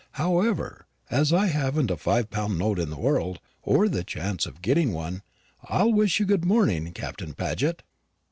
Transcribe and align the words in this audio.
However, 0.13 0.87
as 1.11 1.31
I 1.31 1.45
haven't 1.45 1.91
a 1.91 1.95
five 1.95 2.31
pound 2.31 2.57
note 2.57 2.79
in 2.79 2.89
the 2.89 2.97
world, 2.97 3.39
or 3.61 3.87
the 3.87 4.03
chance 4.03 4.47
of 4.47 4.63
getting 4.63 4.93
one, 4.93 5.21
I'll 5.65 5.93
wish 5.93 6.19
you 6.19 6.25
good 6.25 6.43
morning, 6.43 6.91
Captain 6.91 7.35
Paget." 7.35 7.83